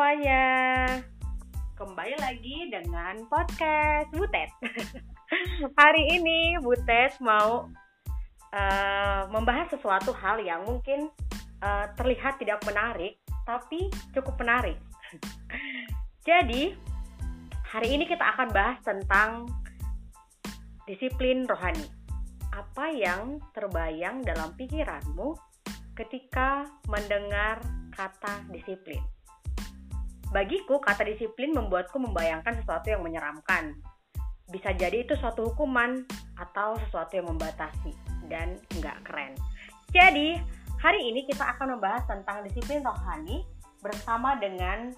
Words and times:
semuanya. 0.00 0.96
Kembali 1.76 2.16
lagi 2.24 2.72
dengan 2.72 3.20
podcast 3.28 4.08
Butet. 4.16 4.48
Hari 5.76 6.16
ini 6.16 6.56
Butet 6.56 7.20
mau 7.20 7.68
uh, 8.48 9.22
membahas 9.28 9.68
sesuatu 9.68 10.16
hal 10.16 10.40
yang 10.40 10.64
mungkin 10.64 11.12
uh, 11.60 11.92
terlihat 12.00 12.40
tidak 12.40 12.64
menarik, 12.64 13.20
tapi 13.44 13.92
cukup 14.16 14.40
menarik. 14.40 14.80
Jadi, 16.32 16.72
hari 17.68 17.92
ini 17.92 18.08
kita 18.08 18.24
akan 18.24 18.56
bahas 18.56 18.80
tentang 18.80 19.52
disiplin 20.88 21.44
rohani. 21.44 21.84
Apa 22.56 22.88
yang 22.88 23.36
terbayang 23.52 24.24
dalam 24.24 24.56
pikiranmu 24.56 25.36
ketika 25.92 26.64
mendengar 26.88 27.60
kata 27.92 28.48
disiplin. 28.48 29.19
Bagiku, 30.30 30.78
kata 30.78 31.02
disiplin 31.06 31.50
membuatku 31.50 31.98
membayangkan 31.98 32.54
sesuatu 32.62 32.90
yang 32.90 33.02
menyeramkan. 33.02 33.74
Bisa 34.50 34.74
jadi 34.74 35.02
itu 35.02 35.14
suatu 35.18 35.50
hukuman 35.50 36.06
atau 36.38 36.78
sesuatu 36.86 37.18
yang 37.18 37.30
membatasi 37.30 37.94
dan 38.30 38.58
nggak 38.78 38.98
keren. 39.06 39.34
Jadi, 39.90 40.38
hari 40.78 41.00
ini 41.10 41.26
kita 41.26 41.42
akan 41.58 41.78
membahas 41.78 42.06
tentang 42.06 42.46
disiplin 42.46 42.82
rohani 42.82 43.42
bersama 43.82 44.38
dengan 44.38 44.94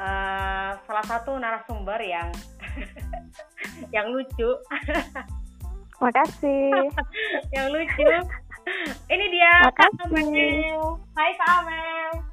uh, 0.00 0.72
salah 0.84 1.04
satu 1.04 1.36
narasumber 1.36 2.00
yang 2.00 2.28
yang 3.96 4.08
lucu. 4.12 4.50
Makasih. 6.00 6.72
yang 7.56 7.68
lucu 7.68 8.08
ini 9.10 9.24
dia 9.32 9.52
Kak 9.74 9.90
Amel. 10.06 10.82
Hai 11.16 11.32
Kak 11.34 11.50
Amel. 11.62 12.29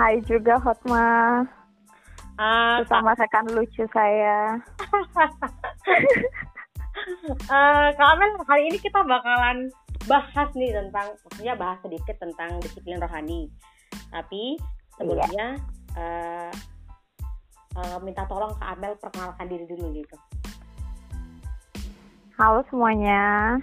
Hai 0.00 0.16
juga 0.24 0.56
Hotma. 0.56 1.44
Uh, 2.40 2.80
Bersama 2.80 3.12
rekan 3.20 3.44
lucu 3.52 3.84
saya. 3.92 4.56
uh, 7.52 7.88
Kak 8.00 8.08
Amel, 8.16 8.32
hari 8.48 8.72
ini 8.72 8.80
kita 8.80 9.04
bakalan 9.04 9.68
bahas 10.08 10.48
nih 10.56 10.72
tentang, 10.72 11.12
maksudnya 11.20 11.52
bahas 11.52 11.76
sedikit 11.84 12.16
tentang 12.16 12.64
disiplin 12.64 12.96
rohani. 12.96 13.52
Tapi 14.08 14.56
sebelumnya 14.96 15.60
yeah. 15.60 16.00
uh, 16.00 16.52
uh, 17.76 18.00
minta 18.00 18.24
tolong 18.24 18.56
Kak 18.56 18.80
Amel 18.80 18.96
perkenalkan 18.96 19.52
diri 19.52 19.68
dulu 19.68 20.00
gitu. 20.00 20.16
Halo 22.40 22.64
semuanya, 22.72 23.60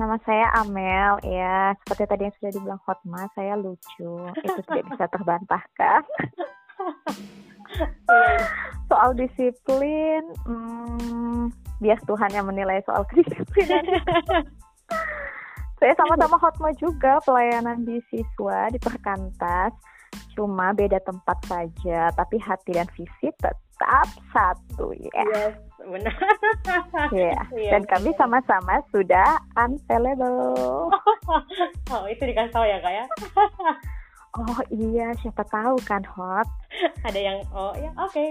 Nama 0.00 0.16
saya 0.24 0.48
Amel, 0.64 1.20
ya 1.28 1.76
seperti 1.84 2.08
tadi 2.08 2.22
yang 2.24 2.32
sudah 2.40 2.50
dibilang 2.56 2.80
Hotma, 2.88 3.28
saya 3.36 3.52
lucu. 3.52 4.32
Itu 4.40 4.60
tidak 4.64 4.96
bisa 4.96 5.04
terbantahkan. 5.12 6.00
soal 8.88 9.12
disiplin, 9.12 10.24
hmm, 10.48 11.52
bias 11.84 12.00
Tuhan 12.08 12.32
yang 12.32 12.48
menilai 12.48 12.80
soal 12.88 13.04
kedisiplinan. 13.12 13.84
saya 15.76 15.92
sama-sama 16.00 16.40
Hotma 16.40 16.72
juga 16.80 17.20
pelayanan 17.28 17.84
di 17.84 18.00
siswa 18.08 18.72
di 18.72 18.80
Perkantas. 18.80 19.76
Cuma 20.32 20.72
beda 20.72 20.96
tempat 21.04 21.44
saja, 21.44 22.08
tapi 22.16 22.40
hati 22.40 22.72
dan 22.72 22.88
visi 22.96 23.28
tetap 23.36 24.08
satu 24.32 24.96
ya. 24.96 25.28
Yes 25.28 25.69
benar. 25.86 26.16
Yeah. 27.10 27.42
yeah. 27.54 27.72
Dan 27.76 27.88
kami 27.88 28.12
sama-sama 28.18 28.82
sudah 28.92 29.40
unavailable. 29.56 30.92
oh, 31.94 32.04
itu 32.06 32.22
dikasih 32.24 32.52
tahu 32.52 32.64
ya 32.66 32.78
kak 32.82 32.92
ya? 32.92 33.04
oh 34.38 34.60
iya, 34.70 35.10
siapa 35.18 35.42
tahu 35.48 35.76
kan 35.86 36.04
hot. 36.06 36.46
Ada 37.02 37.20
yang 37.20 37.38
oh 37.50 37.74
ya 37.74 37.90
oke. 37.98 38.12
Okay. 38.12 38.28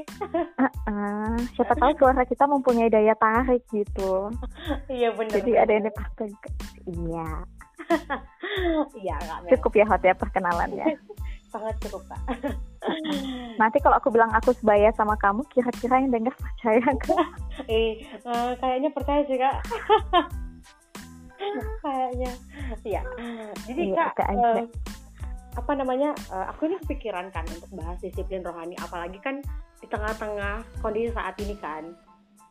uh 0.59 0.69
-uh. 0.87 1.33
Siapa 1.57 1.73
tahu 1.75 1.91
suara 1.99 2.23
kita 2.23 2.45
mempunyai 2.47 2.91
daya 2.91 3.15
tarik 3.17 3.65
gitu. 3.73 4.31
iya 4.91 5.11
benar. 5.15 5.39
Jadi 5.41 5.51
ada 5.57 5.71
yang 5.71 5.85
dipakai. 5.87 6.29
Iya. 6.87 7.29
Iya 8.93 9.15
Cukup 9.55 9.71
ya 9.75 9.85
hot 9.89 10.03
ya 10.05 10.13
perkenalannya. 10.13 10.99
Sangat 11.49 11.75
kak. 11.81 12.21
Nanti 13.61 13.77
kalau 13.81 13.97
aku 13.97 14.13
bilang 14.13 14.29
aku 14.31 14.53
sebaya 14.53 14.93
sama 14.93 15.17
kamu, 15.17 15.41
kira-kira 15.49 15.97
yang 15.97 16.13
dengar 16.13 16.33
percaya 16.37 16.85
gak? 16.85 17.25
eh, 17.73 18.05
uh, 18.23 18.53
kayaknya 18.61 18.89
percaya 18.93 19.21
sih 19.25 19.37
kak. 19.37 19.57
kayaknya, 21.83 22.31
iya. 22.85 23.01
Jadi 23.65 23.81
iya, 23.95 24.13
kak, 24.13 24.29
uh, 24.29 24.63
apa 25.57 25.71
namanya? 25.73 26.13
Uh, 26.29 26.45
aku 26.53 26.69
ini 26.69 26.77
kepikiran 26.85 27.33
kan 27.33 27.45
untuk 27.49 27.71
bahas 27.73 27.97
disiplin 27.99 28.45
rohani, 28.45 28.77
apalagi 28.77 29.17
kan 29.17 29.41
di 29.81 29.87
tengah-tengah 29.89 30.61
kondisi 30.85 31.09
saat 31.15 31.33
ini 31.41 31.57
kan. 31.57 31.97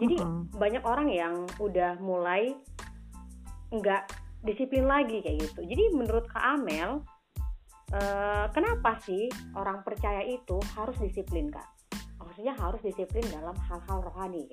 Jadi 0.02 0.18
uh 0.18 0.26
-huh. 0.26 0.42
banyak 0.58 0.82
orang 0.82 1.08
yang 1.10 1.34
udah 1.62 1.94
mulai 2.02 2.54
nggak 3.70 4.10
disiplin 4.42 4.86
lagi 4.86 5.22
kayak 5.22 5.44
gitu. 5.44 5.60
Jadi 5.66 5.84
menurut 5.94 6.26
Kak 6.30 6.58
Amel, 6.58 7.02
Eh, 7.88 8.46
kenapa 8.52 9.00
sih 9.00 9.32
orang 9.56 9.80
percaya 9.80 10.20
itu 10.20 10.60
harus 10.76 10.92
disiplin 11.00 11.48
kak? 11.48 11.64
Maksudnya 12.20 12.52
harus 12.60 12.84
disiplin 12.84 13.24
dalam 13.32 13.56
hal-hal 13.56 14.04
rohani. 14.04 14.44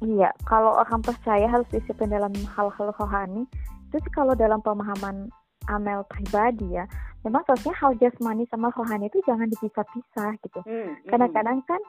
Iya, 0.00 0.32
kalau 0.48 0.72
orang 0.72 1.04
percaya 1.04 1.44
harus 1.52 1.68
disiplin 1.68 2.08
dalam 2.08 2.32
hal-hal 2.56 2.88
rohani, 2.96 3.44
itu 3.92 3.96
sih 4.00 4.12
kalau 4.14 4.32
dalam 4.32 4.64
pemahaman 4.64 5.28
Amel 5.68 6.00
pribadi 6.08 6.80
ya, 6.80 6.88
memang 7.28 7.44
seharusnya 7.44 7.76
hal 7.76 7.92
jasmani 8.00 8.48
sama 8.48 8.72
rohani 8.72 9.12
itu 9.12 9.20
jangan 9.28 9.52
dipisah-pisah 9.52 10.32
gitu. 10.48 10.64
Hmm, 10.64 10.96
hmm. 10.96 11.12
Kadang-kadang 11.12 11.60
kan 11.68 11.82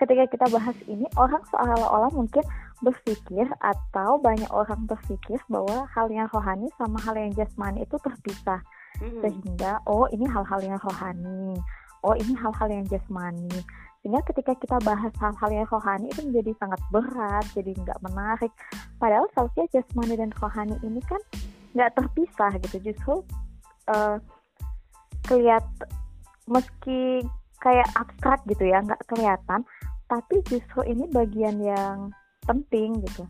ketika 0.00 0.24
kita 0.32 0.46
bahas 0.48 0.76
ini 0.88 1.04
orang 1.20 1.44
seolah-olah 1.52 2.08
mungkin 2.16 2.44
berpikir 2.84 3.48
atau 3.60 4.20
banyak 4.20 4.48
orang 4.52 4.84
berpikir 4.84 5.40
bahwa 5.48 5.88
hal 5.92 6.12
yang 6.12 6.28
rohani 6.28 6.68
sama 6.76 7.00
hal 7.00 7.16
yang 7.16 7.32
jasmani 7.32 7.84
itu 7.84 7.96
terpisah. 8.00 8.60
Hmm. 8.96 9.20
sehingga 9.20 9.76
oh 9.84 10.08
ini 10.08 10.24
hal-hal 10.24 10.56
yang 10.64 10.80
rohani. 10.80 11.60
Oh 12.00 12.16
ini 12.16 12.32
hal-hal 12.32 12.68
yang 12.72 12.84
jasmani. 12.88 13.52
Sehingga 14.00 14.24
ketika 14.24 14.56
kita 14.56 14.80
bahas 14.88 15.12
hal-hal 15.20 15.50
yang 15.52 15.68
rohani 15.68 16.08
itu 16.08 16.24
menjadi 16.24 16.56
sangat 16.56 16.80
berat 16.88 17.44
jadi 17.52 17.76
nggak 17.76 18.00
menarik. 18.00 18.52
Padahal 18.96 19.28
seharusnya 19.36 19.68
jasmani 19.68 20.16
dan 20.16 20.32
rohani 20.40 20.80
ini 20.80 21.04
kan 21.04 21.20
nggak 21.76 21.92
terpisah 21.92 22.52
gitu. 22.56 22.76
Justru 22.88 23.14
uh, 23.92 24.16
kelihat 25.28 25.64
meski 26.48 27.20
kayak 27.60 27.88
abstrak 27.98 28.40
gitu 28.46 28.64
ya 28.64 28.78
nggak 28.80 29.02
kelihatan 29.10 29.66
tapi 30.06 30.38
justru 30.46 30.86
ini 30.86 31.10
bagian 31.10 31.58
yang 31.58 32.14
penting 32.46 33.02
gitu. 33.04 33.26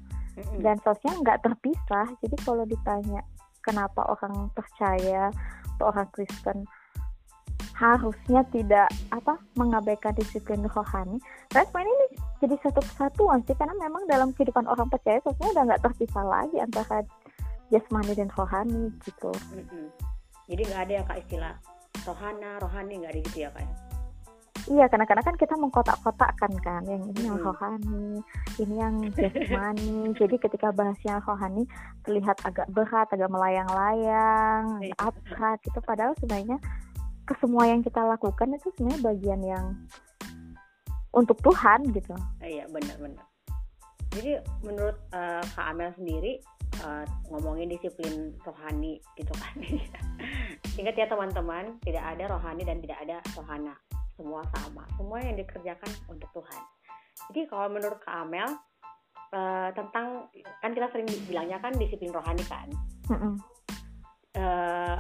Dan 0.61 0.77
sosnya 0.85 1.17
nggak 1.17 1.43
terpisah. 1.43 2.07
Jadi 2.21 2.37
kalau 2.45 2.65
ditanya 2.69 3.25
kenapa 3.65 4.05
orang 4.07 4.53
percaya 4.53 5.33
atau 5.77 5.91
orang 5.91 6.09
Kristen 6.13 6.69
harusnya 7.77 8.41
tidak 8.57 8.89
apa 9.13 9.37
mengabaikan 9.53 10.17
disiplin 10.17 10.65
rohani 10.73 11.21
respon 11.53 11.85
ini 11.85 12.07
jadi 12.41 12.57
satu 12.65 12.81
kesatuan 12.81 13.45
sih. 13.45 13.57
Karena 13.57 13.77
memang 13.81 14.05
dalam 14.09 14.33
kehidupan 14.37 14.65
orang 14.69 14.89
percaya 14.93 15.21
sosnya 15.25 15.53
udah 15.57 15.63
nggak 15.73 15.83
terpisah 15.85 16.25
lagi 16.25 16.57
antara 16.61 17.05
jasmani 17.73 18.13
dan 18.15 18.31
rohani 18.37 18.93
gitu. 19.03 19.33
Jadi 20.47 20.63
nggak 20.63 20.83
ada 20.87 20.93
ya 20.93 21.03
kak 21.05 21.19
istilah 21.27 21.55
rohana 22.07 22.51
rohani 22.63 23.03
nggak 23.03 23.13
ada 23.13 23.21
gitu 23.25 23.39
ya 23.43 23.51
kak 23.51 23.65
ya? 23.65 23.96
Iya, 24.67 24.91
kadang-kadang 24.91 25.23
kan 25.31 25.37
kita 25.39 25.55
mengkotak-kotakkan 25.55 26.53
kan, 26.59 26.83
yang 26.91 26.99
ini 27.15 27.31
yang 27.31 27.39
rohani, 27.39 28.19
ini 28.59 28.75
yang 28.75 28.95
jasmani. 29.15 30.11
Jadi 30.19 30.37
ketika 30.43 30.75
bahas 30.75 30.99
yang 31.07 31.23
rohani 31.23 31.71
terlihat 32.03 32.35
agak 32.43 32.67
berat, 32.75 33.07
agak 33.15 33.31
melayang-layang, 33.31 34.83
iya. 34.83 34.95
abstrak 34.99 35.63
gitu. 35.63 35.79
Padahal 35.87 36.19
sebenarnya 36.19 36.59
kesemua 37.31 37.71
yang 37.71 37.87
kita 37.87 38.03
lakukan 38.03 38.59
itu 38.59 38.67
sebenarnya 38.75 39.01
bagian 39.07 39.41
yang 39.47 39.67
untuk 41.15 41.39
Tuhan 41.47 41.87
gitu. 41.95 42.19
Iya, 42.43 42.67
benar-benar. 42.67 43.23
Jadi 44.19 44.43
menurut 44.67 44.99
uh, 45.15 45.47
Kak 45.55 45.67
Amel 45.79 45.95
sendiri 45.95 46.43
uh, 46.83 47.07
ngomongin 47.31 47.71
disiplin 47.71 48.35
rohani 48.43 48.99
gitu 49.15 49.31
kan. 49.31 49.55
Ingat 50.81 50.95
ya 50.99 51.07
teman-teman, 51.07 51.79
tidak 51.87 52.03
ada 52.03 52.35
rohani 52.35 52.67
dan 52.67 52.83
tidak 52.83 52.99
ada 53.07 53.23
rohana 53.39 53.79
semua 54.17 54.43
sama 54.57 54.83
semua 54.97 55.19
yang 55.21 55.37
dikerjakan 55.37 55.93
untuk 56.09 56.29
Tuhan. 56.33 56.63
Jadi 57.33 57.41
kalau 57.49 57.69
menurut 57.71 58.01
Kak 58.03 58.27
Amel 58.27 58.49
uh, 59.33 59.71
tentang 59.73 60.29
kan 60.65 60.71
kita 60.73 60.89
sering 60.93 61.09
bilangnya 61.29 61.61
kan 61.61 61.73
disiplin 61.77 62.13
rohani 62.13 62.45
kan? 62.49 62.69
Uh, 64.37 64.97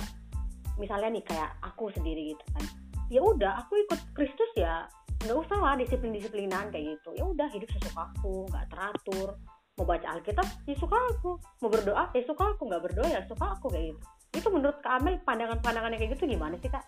misalnya 0.80 1.12
nih 1.12 1.24
kayak 1.24 1.50
aku 1.64 1.92
sendiri 1.92 2.36
gitu 2.36 2.44
kan. 2.56 2.64
Ya 3.08 3.20
udah 3.22 3.64
aku 3.64 3.80
ikut 3.86 4.00
Kristus 4.12 4.52
ya 4.56 4.88
nggak 5.26 5.38
usah 5.48 5.58
lah 5.58 5.74
disiplin 5.80 6.12
disiplinan 6.12 6.68
kayak 6.70 7.00
gitu. 7.00 7.16
Ya 7.16 7.24
udah 7.24 7.48
hidup 7.50 7.68
sesuka 7.72 8.12
aku 8.16 8.46
nggak 8.52 8.68
teratur. 8.70 9.40
Mau 9.76 9.84
baca 9.84 10.08
Alkitab 10.16 10.46
ya 10.64 10.76
suka 10.76 10.96
aku. 10.96 11.36
Mau 11.64 11.68
berdoa 11.68 12.08
ya 12.16 12.22
suka 12.24 12.44
aku. 12.56 12.62
Nggak 12.68 12.82
berdoa 12.90 13.08
ya 13.08 13.20
suka 13.28 13.56
aku 13.56 13.68
kayak 13.72 13.92
gitu. 13.92 14.00
Itu 14.36 14.48
menurut 14.52 14.80
Kak 14.84 15.00
Amel 15.00 15.20
pandangan-pandangannya 15.24 15.96
kayak 15.96 16.12
gitu 16.16 16.28
gimana 16.28 16.56
sih 16.60 16.68
kak? 16.68 16.84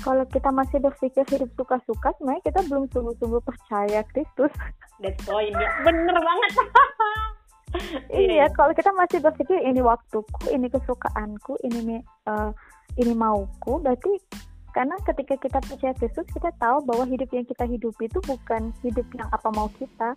Kalau 0.00 0.24
kita 0.30 0.50
masih 0.50 0.78
berpikir 0.80 1.24
hidup 1.28 1.50
suka-suka 1.58 2.14
sebenarnya 2.18 2.42
kita 2.46 2.60
belum 2.66 2.84
sungguh-sungguh 2.90 3.42
percaya 3.42 4.00
Kristus 4.10 4.52
that's 5.02 5.20
point 5.26 5.54
ya. 5.54 5.68
Bener 5.86 6.16
banget. 6.16 6.50
Iya 8.08 8.48
kalau 8.56 8.72
kita 8.72 8.88
masih 8.96 9.20
berpikir 9.20 9.60
ini 9.60 9.84
waktuku 9.84 10.56
ini 10.56 10.72
kesukaanku 10.72 11.60
ini 11.68 12.00
uh, 12.24 12.48
ini 12.96 13.12
mauku 13.12 13.76
berarti 13.84 14.16
karena 14.72 14.96
ketika 15.04 15.36
kita 15.36 15.58
percaya 15.60 15.92
Kristus 15.96 16.28
kita 16.32 16.48
tahu 16.56 16.80
bahwa 16.88 17.04
hidup 17.04 17.28
yang 17.28 17.44
kita 17.44 17.68
hidupi 17.68 18.08
itu 18.08 18.20
bukan 18.24 18.72
hidup 18.80 19.04
yang 19.12 19.28
apa 19.28 19.48
mau 19.52 19.68
kita 19.76 20.16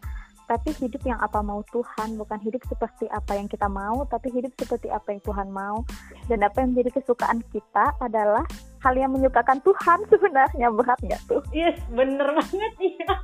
tapi 0.51 0.75
hidup 0.83 0.99
yang 1.07 1.15
apa 1.23 1.39
mau 1.39 1.63
Tuhan 1.71 2.19
bukan 2.19 2.35
hidup 2.43 2.59
seperti 2.67 3.07
apa 3.07 3.39
yang 3.39 3.47
kita 3.47 3.71
mau 3.71 4.03
tapi 4.03 4.27
hidup 4.35 4.51
seperti 4.59 4.91
apa 4.91 5.15
yang 5.15 5.23
Tuhan 5.23 5.47
mau. 5.47 5.87
Dan 6.27 6.43
apa 6.43 6.59
yang 6.59 6.75
menjadi 6.75 6.99
kesukaan 6.99 7.39
kita 7.55 7.95
adalah 8.03 8.43
hal 8.83 8.93
yang 8.99 9.15
menyukakan 9.15 9.63
Tuhan 9.63 10.03
sebenarnya 10.11 10.67
berat 10.75 10.99
nggak 10.99 11.23
tuh? 11.31 11.39
Yes 11.55 11.79
bener 11.87 12.35
banget 12.35 12.73
iya. 12.83 13.07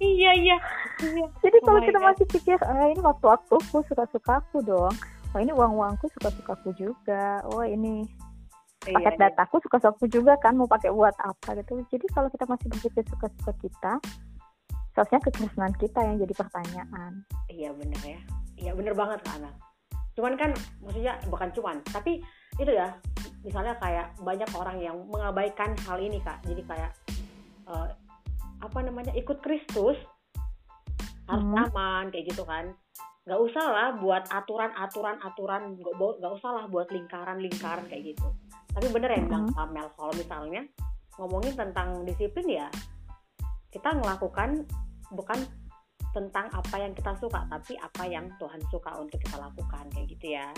Iya 0.00 0.32
iya, 0.32 0.56
iya. 1.04 1.26
jadi 1.44 1.60
kalau 1.60 1.76
oh 1.76 1.84
kita 1.84 2.00
God. 2.00 2.06
masih 2.08 2.26
pikir 2.32 2.56
ah, 2.64 2.88
ini 2.88 3.04
waktu-waktuku 3.04 3.84
suka-suka 3.84 4.40
aku 4.40 4.64
dong. 4.64 4.94
Oh 5.36 5.40
ini 5.44 5.52
uang-uangku 5.52 6.08
suka-sukaku 6.16 6.72
juga. 6.72 7.44
Oh 7.52 7.60
ini 7.60 8.08
iya, 8.88 8.96
paket 8.96 9.20
iya, 9.20 9.22
dataku 9.28 9.60
suka-sukaku 9.60 10.08
juga 10.08 10.40
kan 10.40 10.56
mau 10.56 10.64
pakai 10.64 10.88
buat 10.88 11.12
apa 11.20 11.60
gitu. 11.60 11.84
Jadi 11.92 12.08
kalau 12.16 12.32
kita 12.32 12.48
masih 12.48 12.72
berpikir 12.72 13.04
suka-suka 13.12 13.52
kita 13.60 13.92
seharusnya 14.98 15.22
kekristenan 15.30 15.74
kita 15.78 16.02
yang 16.02 16.18
jadi 16.18 16.34
pertanyaan. 16.34 17.12
Iya 17.46 17.70
bener 17.70 18.02
ya. 18.02 18.20
Iya 18.58 18.72
bener 18.74 18.98
banget 18.98 19.22
kak 19.22 19.38
Ana. 19.38 19.54
Cuman 20.18 20.34
kan 20.34 20.50
maksudnya 20.82 21.14
bukan 21.30 21.54
cuman 21.54 21.76
tapi 21.94 22.18
itu 22.58 22.72
ya 22.74 22.98
misalnya 23.46 23.78
kayak 23.78 24.18
banyak 24.18 24.50
orang 24.58 24.82
yang 24.82 24.98
mengabaikan 25.06 25.78
hal 25.86 26.02
ini 26.02 26.18
kak. 26.18 26.42
Jadi 26.42 26.66
kayak 26.66 26.90
uh, 27.70 27.94
apa 28.58 28.78
namanya 28.82 29.14
ikut 29.14 29.38
Kristus 29.38 29.94
harus 31.30 31.46
hmm. 31.46 31.62
aman 31.70 32.10
kayak 32.10 32.34
gitu 32.34 32.42
kan. 32.42 32.74
Nggak 33.22 33.38
usah 33.38 33.64
lah 33.70 33.88
buat 34.02 34.26
aturan 34.34 34.74
aturan 34.74 35.22
aturan 35.22 35.78
nggak 35.78 36.32
usah 36.42 36.50
lah 36.58 36.64
buat 36.66 36.90
lingkaran 36.90 37.38
lingkaran 37.38 37.86
kayak 37.86 38.18
gitu. 38.18 38.34
Tapi 38.74 38.90
bener 38.90 39.14
ya 39.14 39.22
bilang 39.22 39.46
hmm. 39.46 39.70
Mel 39.70 39.94
kalau 39.94 40.10
misalnya 40.18 40.66
ngomongin 41.22 41.54
tentang 41.54 42.02
disiplin 42.02 42.66
ya 42.66 42.66
kita 43.68 43.94
melakukan 43.94 44.64
bukan 45.12 45.38
tentang 46.16 46.48
apa 46.50 46.76
yang 46.80 46.92
kita 46.96 47.12
suka 47.20 47.44
tapi 47.46 47.76
apa 47.78 48.04
yang 48.08 48.26
Tuhan 48.40 48.60
suka 48.72 48.96
untuk 48.96 49.20
kita 49.20 49.36
lakukan 49.36 49.84
kayak 49.92 50.06
gitu 50.08 50.34
ya. 50.34 50.48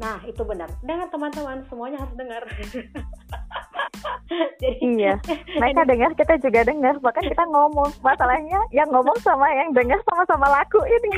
Nah 0.00 0.18
itu 0.26 0.42
benar. 0.42 0.66
Dengar 0.82 1.06
teman-teman 1.10 1.62
semuanya 1.70 2.02
harus 2.02 2.14
dengar. 2.18 2.42
Jadi 4.60 4.78
iya. 4.82 5.14
Mereka 5.60 5.82
dengar 5.86 6.10
kita 6.18 6.34
juga 6.42 6.66
dengar. 6.66 6.98
Bahkan 6.98 7.24
kita 7.30 7.44
ngomong. 7.46 7.90
Masalahnya 8.02 8.58
yang 8.74 8.90
ngomong 8.90 9.14
sama 9.22 9.46
yang 9.54 9.70
dengar 9.70 10.00
sama-sama 10.08 10.50
laku 10.50 10.82
ini. 10.82 11.10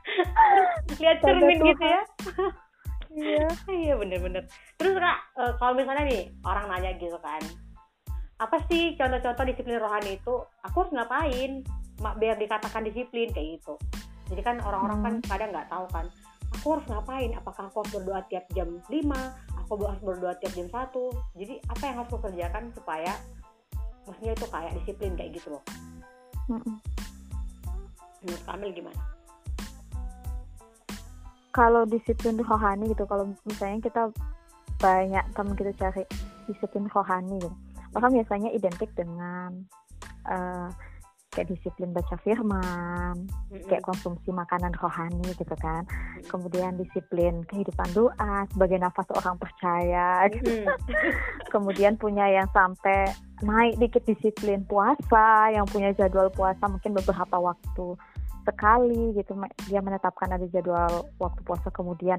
Lihat 1.02 1.20
cermin 1.20 1.58
gitu 1.60 1.84
ya. 1.84 2.02
Iya 3.16 3.48
iya 3.72 3.94
bener-bener 3.96 4.44
terus 4.76 4.92
kak 5.00 5.18
eh, 5.40 5.52
kalau 5.56 5.72
misalnya 5.72 6.04
nih 6.04 6.28
orang 6.44 6.68
nanya 6.68 6.92
gitu 7.00 7.16
kan 7.24 7.40
apa 8.36 8.60
sih 8.68 8.92
contoh-contoh 9.00 9.44
disiplin 9.48 9.80
rohani 9.80 10.20
itu? 10.20 10.34
Aku 10.68 10.84
harus 10.84 10.92
ngapain? 10.92 11.64
Biar 12.20 12.36
dikatakan 12.36 12.84
disiplin 12.84 13.32
kayak 13.32 13.60
gitu. 13.60 13.80
Jadi 14.28 14.42
kan 14.44 14.60
orang-orang 14.60 14.98
kan 15.00 15.14
hmm. 15.16 15.28
kadang 15.30 15.50
nggak 15.54 15.68
tahu 15.72 15.86
kan 15.88 16.06
aku 16.52 16.66
harus 16.76 16.86
ngapain? 16.92 17.30
Apakah 17.32 17.72
aku 17.72 17.76
harus 17.80 17.92
berdoa 17.96 18.20
tiap 18.28 18.44
jam 18.52 18.68
5 18.84 18.92
aku 19.64 19.70
harus 19.88 20.02
berdoa 20.04 20.34
tiap 20.36 20.52
jam 20.52 20.68
satu? 20.68 21.14
Jadi 21.32 21.64
apa 21.64 21.82
yang 21.88 21.96
harus 22.04 22.10
aku 22.12 22.18
kerjakan 22.28 22.64
supaya 22.76 23.12
maksudnya 24.04 24.32
itu 24.36 24.46
kayak 24.52 24.72
disiplin 24.82 25.12
kayak 25.16 25.30
gitu 25.40 25.48
loh. 25.56 25.64
Hmm. 26.46 26.78
menurut 28.22 28.42
Kamil 28.44 28.70
gimana? 28.76 29.00
Kalau 31.56 31.88
disiplin 31.88 32.36
rohani 32.36 32.92
gitu 32.92 33.08
kalau 33.08 33.32
misalnya 33.48 33.80
kita 33.80 34.02
banyak 34.76 35.24
teman 35.32 35.56
kita 35.56 35.72
cari 35.80 36.04
disiplin 36.44 36.84
rohani 36.92 37.40
gitu 37.40 37.65
maka 37.96 38.12
biasanya 38.12 38.52
identik 38.52 38.92
dengan 38.92 39.64
uh, 40.28 40.68
kayak 41.32 41.52
disiplin 41.52 41.92
baca 41.92 42.16
firman, 42.24 43.28
mm-hmm. 43.28 43.68
kayak 43.68 43.84
konsumsi 43.84 44.32
makanan 44.32 44.72
rohani 44.80 45.24
gitu 45.36 45.56
kan. 45.60 45.84
Mm-hmm. 45.84 46.28
Kemudian 46.32 46.80
disiplin 46.80 47.44
kehidupan 47.48 47.92
doa 47.92 48.48
sebagai 48.52 48.80
nafas 48.80 49.08
orang 49.12 49.36
percaya. 49.36 50.28
Gitu. 50.32 50.64
Mm-hmm. 50.64 51.08
Kemudian 51.52 52.00
punya 52.00 52.28
yang 52.28 52.48
sampai 52.52 53.12
naik 53.44 53.76
dikit 53.76 54.04
disiplin 54.04 54.64
puasa, 54.64 55.52
yang 55.52 55.68
punya 55.68 55.92
jadwal 55.92 56.32
puasa 56.32 56.68
mungkin 56.68 56.96
beberapa 56.96 57.36
waktu 57.36 57.96
sekali 58.48 59.12
gitu. 59.16 59.36
Dia 59.68 59.84
menetapkan 59.84 60.32
ada 60.32 60.48
jadwal 60.48 61.08
waktu 61.20 61.40
puasa 61.44 61.68
kemudian 61.72 62.16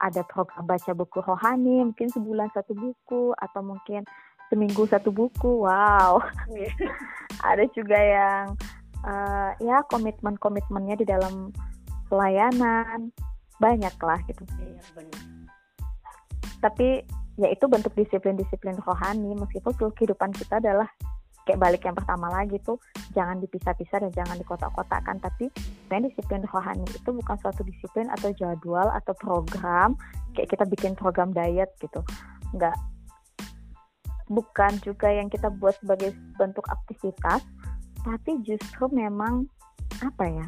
ada 0.00 0.20
program 0.26 0.66
baca 0.66 0.90
buku 0.92 1.22
rohani 1.22 1.86
mungkin 1.86 2.10
sebulan 2.10 2.50
satu 2.50 2.74
buku 2.74 3.32
atau 3.38 3.62
mungkin 3.62 4.02
seminggu 4.54 4.86
satu 4.86 5.10
buku 5.10 5.66
wow 5.66 6.22
yeah. 6.54 6.70
ada 7.50 7.66
juga 7.74 7.98
yang 7.98 8.54
uh, 9.02 9.50
ya 9.58 9.82
komitmen 9.90 10.38
komitmennya 10.38 10.94
di 10.94 11.06
dalam 11.10 11.50
pelayanan 12.06 13.10
banyak 13.58 13.94
lah 13.98 14.22
gitu 14.30 14.46
benar. 14.94 15.10
tapi 16.62 17.02
ya 17.34 17.50
itu 17.50 17.66
bentuk 17.66 17.90
disiplin-disiplin 17.98 18.78
rohani 18.86 19.34
meskipun 19.34 19.74
seluruh 19.74 19.94
kehidupan 19.98 20.30
kita 20.38 20.62
adalah 20.62 20.86
kayak 21.44 21.60
balik 21.60 21.82
yang 21.82 21.98
pertama 21.98 22.30
lagi 22.30 22.56
tuh 22.62 22.78
jangan 23.12 23.42
dipisah-pisah 23.42 24.06
dan 24.06 24.12
jangan 24.14 24.38
dikotak-kotakkan 24.38 25.18
tapi 25.18 25.50
sebenarnya 25.84 26.14
disiplin 26.14 26.42
rohani 26.48 26.86
itu 26.88 27.10
bukan 27.10 27.36
suatu 27.42 27.66
disiplin 27.66 28.06
atau 28.14 28.30
jadwal 28.38 28.88
atau 28.94 29.12
program 29.18 29.98
kayak 30.38 30.54
kita 30.54 30.64
bikin 30.64 30.94
program 30.94 31.34
diet 31.34 31.74
gitu 31.82 32.00
nggak 32.54 32.74
bukan 34.28 34.72
juga 34.80 35.12
yang 35.12 35.28
kita 35.28 35.52
buat 35.52 35.76
sebagai 35.80 36.16
bentuk 36.40 36.64
aktivitas, 36.68 37.44
tapi 38.04 38.40
justru 38.44 38.88
memang 38.88 39.48
apa 40.00 40.24
ya 40.26 40.46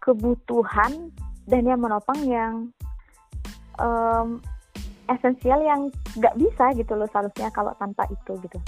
kebutuhan 0.00 1.12
dan 1.46 1.62
yang 1.66 1.80
menopang 1.82 2.20
yang 2.26 2.54
um, 3.78 4.40
esensial 5.10 5.62
yang 5.62 5.90
nggak 6.18 6.34
bisa 6.38 6.74
gitu 6.74 6.92
loh 6.94 7.06
seharusnya 7.10 7.50
kalau 7.52 7.74
tanpa 7.78 8.06
itu 8.10 8.32
gitu. 8.42 8.58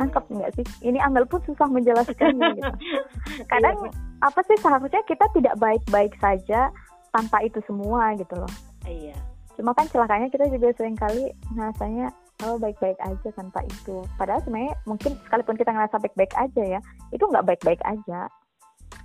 Tangkap 0.00 0.24
nggak 0.32 0.50
sih? 0.56 0.64
Ini 0.80 0.98
Amel 1.04 1.28
pun 1.28 1.44
susah 1.44 1.68
menjelaskannya 1.68 2.56
gitu. 2.56 2.74
Kadang 3.52 3.76
iya, 3.84 3.90
apa 4.24 4.40
sih 4.48 4.56
seharusnya 4.64 5.02
kita 5.04 5.28
tidak 5.36 5.54
baik-baik 5.60 6.16
saja 6.18 6.72
tanpa 7.12 7.44
itu 7.44 7.60
semua 7.68 8.16
gitu 8.16 8.32
loh. 8.32 8.52
Iya 8.88 9.33
cuma 9.54 9.70
kan 9.72 9.86
celakanya 9.90 10.28
kita 10.30 10.50
juga 10.50 10.74
sering 10.74 10.98
kali 10.98 11.30
ngerasanya 11.54 12.10
oh 12.42 12.58
baik-baik 12.58 12.98
aja 12.98 13.28
tanpa 13.34 13.62
itu. 13.62 14.02
Padahal 14.18 14.42
sebenarnya 14.42 14.74
mungkin 14.84 15.14
sekalipun 15.26 15.56
kita 15.56 15.70
ngerasa 15.70 15.96
baik-baik 16.02 16.34
aja 16.34 16.62
ya 16.78 16.80
itu 17.14 17.24
nggak 17.24 17.46
baik-baik 17.46 17.82
aja. 17.86 18.26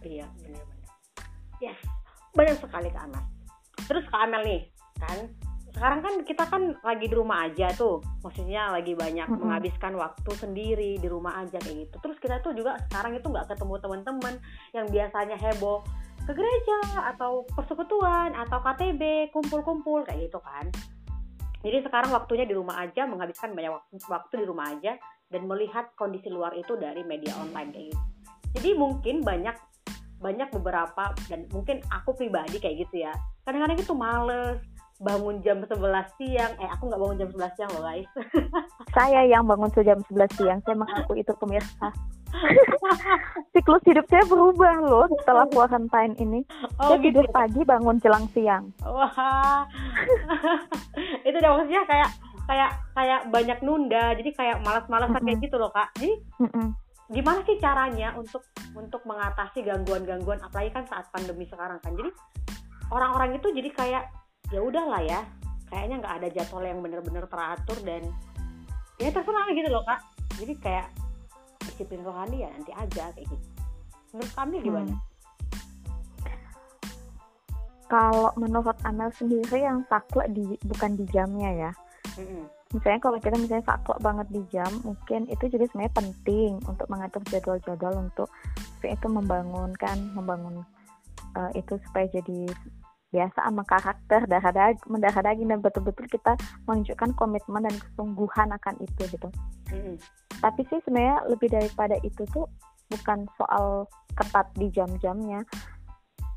Iya 0.02 0.26
benar-benar 0.42 0.80
ya 1.60 1.76
benar 2.34 2.56
sekali 2.56 2.88
kak 2.88 3.04
Amel 3.04 3.24
terus 3.88 4.06
kak 4.08 4.22
Amel 4.24 4.42
nih 4.48 4.62
kan 5.00 5.20
sekarang 5.70 6.00
kan 6.04 6.14
kita 6.28 6.44
kan 6.50 6.76
lagi 6.84 7.06
di 7.08 7.16
rumah 7.16 7.48
aja 7.48 7.72
tuh. 7.72 8.04
Maksudnya 8.26 8.74
lagi 8.74 8.98
banyak 9.00 9.24
mm 9.24 9.32
-hmm. 9.32 9.42
menghabiskan 9.48 9.94
waktu 9.96 10.32
sendiri 10.36 11.00
di 11.00 11.08
rumah 11.08 11.40
aja 11.40 11.56
kayak 11.56 11.88
gitu. 11.88 11.96
Terus 12.04 12.18
kita 12.20 12.42
tuh 12.44 12.52
juga 12.52 12.76
sekarang 12.90 13.16
itu 13.16 13.24
nggak 13.30 13.48
ketemu 13.48 13.80
teman-teman 13.80 14.34
yang 14.76 14.92
biasanya 14.92 15.38
heboh 15.40 15.80
ke 16.30 16.38
gereja 16.38 17.10
atau 17.10 17.42
persekutuan 17.58 18.38
atau 18.38 18.62
KTB 18.62 19.34
kumpul-kumpul 19.34 20.06
kayak 20.06 20.30
gitu 20.30 20.38
kan. 20.46 20.70
Jadi 21.66 21.82
sekarang 21.82 22.14
waktunya 22.14 22.46
di 22.46 22.54
rumah 22.54 22.86
aja 22.86 23.10
menghabiskan 23.10 23.58
banyak 23.58 23.74
waktu, 23.74 23.98
waktu 24.06 24.34
di 24.38 24.46
rumah 24.46 24.70
aja 24.70 24.94
dan 25.34 25.50
melihat 25.50 25.90
kondisi 25.98 26.30
luar 26.30 26.54
itu 26.54 26.78
dari 26.78 27.02
media 27.02 27.34
online 27.34 27.74
kayak 27.74 27.86
gitu. 27.90 28.06
Jadi 28.62 28.70
mungkin 28.78 29.26
banyak 29.26 29.58
banyak 30.22 30.54
beberapa 30.54 31.18
dan 31.26 31.50
mungkin 31.50 31.82
aku 31.90 32.14
pribadi 32.14 32.62
kayak 32.62 32.86
gitu 32.86 33.10
ya. 33.10 33.14
Kadang-kadang 33.42 33.82
itu 33.82 33.94
males 33.98 34.62
bangun 35.00 35.40
jam 35.40 35.64
11 35.64 35.80
siang 36.20 36.52
eh 36.60 36.70
aku 36.70 36.92
nggak 36.92 37.00
bangun 37.00 37.18
jam 37.24 37.30
11 37.32 37.56
siang 37.56 37.72
loh 37.72 37.84
guys 37.88 38.10
saya 38.96 39.22
yang 39.24 39.48
bangun 39.48 39.72
jam 39.80 40.00
11 40.12 40.38
siang 40.38 40.60
saya 40.64 40.76
mengaku 40.76 41.14
itu 41.16 41.32
pemirsa 41.40 41.90
siklus 43.54 43.84
hidup 43.86 44.06
saya 44.08 44.24
berubah 44.30 44.76
loh 44.86 45.06
setelah 45.22 45.46
quarantine 45.50 46.14
ini. 46.22 46.40
Oh, 46.78 46.94
saya 46.94 46.98
gitu. 47.02 47.22
tidur 47.22 47.26
pagi 47.34 47.62
bangun 47.66 47.98
jelang 48.02 48.26
siang. 48.32 48.70
Wah, 48.86 49.66
itu 51.28 51.36
udah 51.36 51.52
maksudnya 51.58 51.84
kayak 51.90 52.10
kayak 52.50 52.72
kayak 52.98 53.22
banyak 53.30 53.60
nunda, 53.62 54.14
jadi 54.18 54.30
kayak 54.34 54.58
malas-malasan 54.66 55.14
mm 55.14 55.18
-hmm. 55.22 55.28
kayak 55.30 55.40
gitu 55.46 55.56
loh 55.58 55.72
kak. 55.74 55.90
Jadi 55.98 56.12
mm 56.42 56.50
-hmm. 56.50 56.68
gimana 57.10 57.40
sih 57.46 57.58
caranya 57.58 58.10
untuk 58.18 58.46
untuk 58.78 59.02
mengatasi 59.06 59.66
gangguan-gangguan, 59.66 60.42
apalagi 60.46 60.70
kan 60.74 60.86
saat 60.86 61.10
pandemi 61.10 61.46
sekarang 61.50 61.82
kan. 61.82 61.94
Jadi 61.98 62.10
orang-orang 62.94 63.38
itu 63.38 63.48
jadi 63.54 63.70
kayak 63.74 64.04
ya 64.50 64.60
udahlah 64.62 65.02
ya. 65.06 65.22
Kayaknya 65.70 65.96
nggak 66.02 66.16
ada 66.22 66.28
jadwal 66.34 66.64
yang 66.66 66.80
bener-bener 66.82 67.26
teratur 67.30 67.78
dan 67.86 68.02
ya 68.98 69.10
terserah 69.14 69.48
gitu 69.54 69.70
loh 69.70 69.86
kak. 69.86 70.02
Jadi 70.42 70.54
kayak 70.58 70.88
disiplin 71.66 72.02
rohani 72.02 72.44
ya 72.44 72.50
nanti 72.52 72.72
aja 72.74 73.14
kayak 73.14 73.28
gitu. 73.30 73.48
Menurut 74.14 74.34
kami 74.34 74.56
gimana? 74.66 74.94
Hmm. 74.94 75.08
kalau 77.90 78.30
menurut 78.38 78.78
Amel 78.86 79.10
sendiri 79.18 79.66
yang 79.66 79.82
saklek 79.90 80.30
di 80.30 80.46
bukan 80.62 80.94
di 80.94 81.10
jamnya 81.10 81.50
ya. 81.50 81.72
Hmm. 82.14 82.46
misalnya 82.70 83.02
kalau 83.02 83.18
kita 83.18 83.34
misalnya 83.34 83.66
saklek 83.66 83.98
banget 83.98 84.28
di 84.30 84.42
jam 84.54 84.70
mungkin 84.86 85.26
itu 85.26 85.50
juga 85.50 85.66
sebenarnya 85.72 85.94
penting 85.98 86.52
untuk 86.70 86.86
mengatur 86.86 87.22
jadwal-jadwal 87.26 87.98
untuk 87.98 88.30
itu 88.86 89.08
membangunkan 89.10 89.98
membangun 90.14 90.62
uh, 91.34 91.50
itu 91.58 91.82
supaya 91.90 92.06
jadi 92.14 92.46
biasa 93.10 93.42
sama 93.42 93.66
karakter 93.66 94.30
darah 94.30 94.54
daging 94.54 94.86
mendarah 94.86 95.22
daging 95.26 95.50
dan 95.50 95.60
betul-betul 95.66 96.06
kita 96.06 96.38
menunjukkan 96.70 97.10
komitmen 97.18 97.66
dan 97.66 97.76
kesungguhan 97.76 98.50
akan 98.54 98.76
itu 98.86 99.02
gitu. 99.10 99.30
Mm-hmm. 99.74 99.96
Tapi 100.40 100.62
sih 100.70 100.80
sebenarnya 100.86 101.18
lebih 101.26 101.50
daripada 101.50 101.98
itu 102.06 102.22
tuh 102.30 102.46
bukan 102.90 103.26
soal 103.38 103.90
ketat 104.14 104.50
di 104.58 104.70
jam-jamnya, 104.74 105.42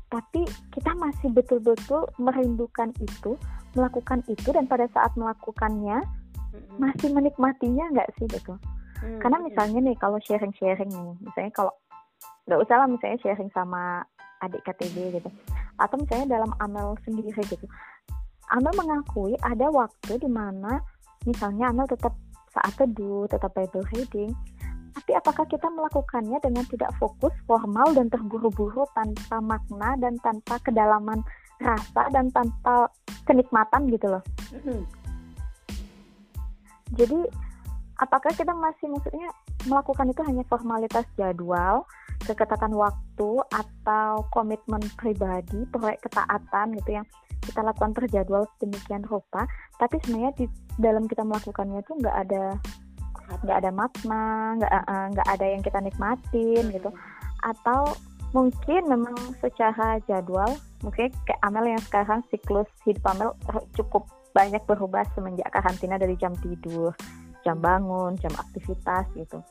tapi 0.09 0.45
kita 0.73 0.91
masih 0.97 1.29
betul-betul 1.33 2.09
merindukan 2.17 2.93
itu, 3.01 3.37
melakukan 3.77 4.21
itu 4.29 4.49
dan 4.53 4.65
pada 4.65 4.89
saat 4.97 5.13
melakukannya 5.13 6.01
mm-hmm. 6.01 6.77
masih 6.81 7.09
menikmatinya 7.13 7.85
nggak 7.93 8.09
sih 8.17 8.25
gitu. 8.33 8.57
Mm-hmm. 8.57 9.21
Karena 9.21 9.37
misalnya 9.45 9.79
nih 9.93 9.97
kalau 10.01 10.17
sharing-sharing 10.25 10.89
nih, 10.89 11.13
misalnya 11.21 11.53
kalau 11.53 11.73
nggak 12.49 12.59
usah 12.65 12.75
lah 12.81 12.89
misalnya 12.89 13.17
sharing 13.21 13.51
sama 13.53 14.03
adik 14.43 14.59
KTB 14.67 15.21
gitu 15.21 15.29
atau 15.81 15.95
misalnya 15.97 16.37
dalam 16.39 16.51
Amel 16.61 16.93
sendiri 17.05 17.33
gitu 17.47 17.65
Amel 18.53 18.73
mengakui 18.77 19.33
ada 19.41 19.71
waktu 19.73 20.19
di 20.19 20.29
mana 20.29 20.81
misalnya 21.25 21.71
Amel 21.71 21.87
tetap 21.87 22.13
saat 22.53 22.73
teduh, 22.77 23.25
tetap 23.25 23.49
Bible 23.57 23.81
reading, 23.97 24.29
tapi 24.93 25.11
apakah 25.17 25.45
kita 25.49 25.65
melakukannya 25.73 26.37
dengan 26.37 26.61
tidak 26.69 26.93
fokus, 27.01 27.33
formal 27.49 27.89
dan 27.97 28.13
terburu-buru 28.13 28.85
tanpa 28.93 29.41
makna 29.41 29.97
dan 29.97 30.13
tanpa 30.21 30.61
kedalaman 30.61 31.25
rasa 31.57 32.13
dan 32.13 32.29
tanpa 32.29 32.93
kenikmatan 33.25 33.89
gitu 33.89 34.05
loh. 34.05 34.23
Mm-hmm. 34.53 34.79
Jadi 36.93 37.19
apakah 37.97 38.29
kita 38.37 38.53
masih 38.53 38.85
maksudnya 38.93 39.33
melakukan 39.67 40.11
itu 40.11 40.21
hanya 40.25 40.43
formalitas 40.47 41.05
jadwal 41.15 41.87
keketatan 42.23 42.71
waktu 42.71 43.29
atau 43.51 44.23
komitmen 44.31 44.79
pribadi, 44.95 45.67
proyek 45.71 46.07
ketaatan 46.07 46.77
gitu 46.79 47.01
yang 47.01 47.05
kita 47.43 47.59
lakukan 47.59 47.91
terjadwal 47.91 48.47
sedemikian 48.55 49.03
rupa, 49.03 49.43
tapi 49.75 49.99
sebenarnya 50.03 50.31
di 50.39 50.45
dalam 50.79 51.11
kita 51.11 51.27
melakukannya 51.27 51.83
itu 51.83 51.91
nggak 51.99 52.17
ada 52.27 52.55
nggak 53.43 53.57
ada 53.59 53.71
makna, 53.75 54.25
nggak 54.59 54.71
uh, 54.71 55.07
nggak 55.11 55.27
ada 55.27 55.45
yang 55.51 55.61
kita 55.63 55.79
nikmatin 55.83 56.63
gitu, 56.71 56.89
atau 57.43 57.91
mungkin 58.31 58.87
memang 58.87 59.15
secara 59.43 59.99
jadwal, 60.07 60.47
mungkin 60.79 61.11
kayak 61.27 61.41
Amel 61.43 61.75
yang 61.75 61.83
sekarang 61.83 62.23
siklus 62.31 62.67
hidup 62.87 63.03
Amel 63.11 63.35
cukup 63.75 64.07
banyak 64.31 64.63
berubah 64.63 65.03
semenjak 65.13 65.51
karantina 65.51 65.99
dari 65.99 66.15
jam 66.15 66.31
tidur, 66.39 66.95
jam 67.43 67.59
bangun, 67.59 68.15
jam 68.23 68.31
aktivitas 68.39 69.05
gitu 69.19 69.43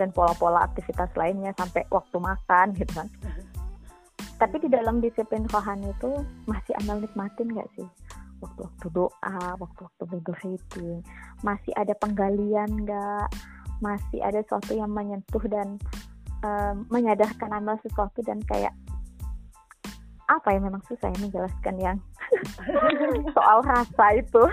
dan 0.00 0.08
pola-pola 0.16 0.64
aktivitas 0.64 1.12
lainnya 1.12 1.52
sampai 1.60 1.84
waktu 1.92 2.16
makan 2.16 2.72
gitu 2.72 2.92
kan. 2.96 3.08
Tapi 4.40 4.56
di 4.64 4.72
dalam 4.72 5.04
disiplin 5.04 5.44
rohani 5.52 5.92
itu 5.92 6.24
masih 6.48 6.72
amel 6.80 7.04
nikmatin 7.04 7.52
nggak 7.52 7.68
sih? 7.76 7.84
Waktu-waktu 8.40 8.86
doa 8.96 9.38
waktu-waktu 9.60 10.02
Bible 10.08 10.36
reading 10.40 11.04
masih 11.44 11.76
ada 11.76 11.92
penggalian 12.00 12.88
nggak? 12.88 13.28
Masih 13.84 14.24
ada 14.24 14.40
sesuatu 14.40 14.72
yang 14.72 14.88
menyentuh 14.88 15.44
dan 15.44 15.76
um, 16.40 16.88
menyadarkan 16.88 17.52
amal 17.52 17.76
sesuatu 17.84 18.24
dan 18.24 18.40
kayak 18.48 18.72
apa 20.30 20.56
ya 20.56 20.60
memang 20.62 20.80
susah 20.88 21.12
ya 21.12 21.18
menjelaskan 21.20 21.76
yang 21.76 21.98
soal 23.36 23.60
rasa 23.60 24.06
itu. 24.16 24.44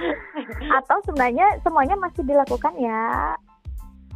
Atau 0.80 0.96
sebenarnya 1.04 1.60
semuanya 1.60 2.00
masih 2.00 2.24
dilakukan 2.24 2.72
ya 2.80 3.36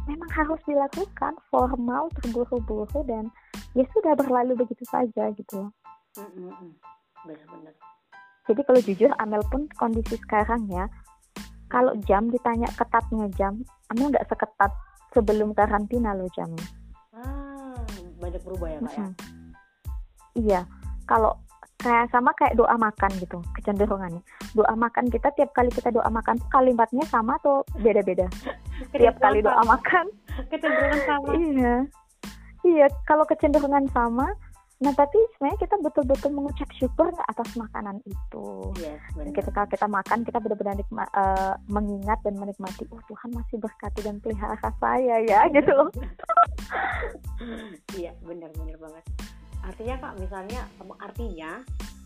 memang 0.05 0.29
harus 0.33 0.61
dilakukan 0.69 1.33
formal 1.49 2.09
terburu-buru 2.21 3.01
dan 3.05 3.29
ya 3.73 3.85
sudah 3.93 4.13
berlalu 4.13 4.57
begitu 4.57 4.85
saja 4.87 5.33
gitu. 5.33 5.69
Benar-benar. 7.25 7.73
Jadi 8.45 8.61
kalau 8.61 8.81
jujur 8.85 9.11
Amel 9.17 9.41
pun 9.49 9.65
kondisi 9.75 10.15
sekarang 10.21 10.69
ya 10.69 10.85
kalau 11.73 11.97
jam 12.05 12.29
ditanya 12.29 12.69
ketatnya 12.77 13.25
jam 13.33 13.65
Amel 13.89 14.13
nggak 14.13 14.29
seketat 14.29 14.69
sebelum 15.11 15.57
karantina 15.57 16.13
loh 16.13 16.29
jamnya. 16.37 16.65
Ah 17.17 17.81
banyak 18.21 18.41
berubah 18.45 18.69
ya 18.69 18.79
kak 18.85 18.93
ya? 18.93 19.07
Iya 20.35 20.61
kalau 21.09 21.33
kayak 21.85 22.09
sama 22.09 22.33
kayak 22.33 22.57
doa 22.57 22.73
makan 22.81 23.11
gitu 23.21 23.37
kecenderungannya. 23.53 24.25
Doa 24.57 24.73
makan 24.73 25.13
kita 25.13 25.29
tiap 25.37 25.53
kali 25.53 25.69
kita 25.69 25.93
doa 25.93 26.09
makan 26.09 26.41
kalimatnya 26.49 27.05
sama 27.13 27.37
atau 27.37 27.61
beda-beda? 27.77 28.25
Tiap 28.89 29.21
kali 29.21 29.45
doa 29.45 29.61
makan? 29.61 30.09
Kecenderungan 30.49 31.01
sama. 31.05 31.29
Iya. 31.37 31.75
Iya 32.65 32.87
kalau 33.05 33.29
kecenderungan 33.29 33.85
sama 33.93 34.33
nah 34.75 34.91
tapi 34.91 35.15
sebenarnya 35.39 35.59
kita 35.63 35.75
betul-betul 35.79 36.35
mengucap 36.35 36.67
syukur 36.75 37.07
atas 37.31 37.47
makanan 37.55 37.95
itu? 38.03 38.75
Yes, 38.75 38.99
ketika 39.31 39.63
kita 39.71 39.87
makan 39.87 40.27
kita 40.27 40.35
benar-benar 40.35 40.83
uh, 41.15 41.55
mengingat 41.71 42.19
dan 42.27 42.35
menikmati 42.35 42.83
oh 42.91 42.99
Tuhan 43.07 43.31
masih 43.31 43.55
berkati 43.63 44.03
dan 44.03 44.19
pelihara 44.19 44.59
saya 44.83 45.23
ya 45.23 45.47
gitu 45.55 45.79
iya 47.95 48.11
benar-benar 48.27 48.75
banget 48.75 49.03
artinya 49.65 49.95
kak 49.97 50.13
misalnya 50.21 50.61
artinya 51.01 51.51